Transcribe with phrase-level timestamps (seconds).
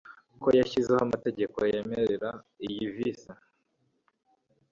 [0.41, 2.29] ko yashyizeho amategeko yemerera
[2.65, 3.31] iyi vice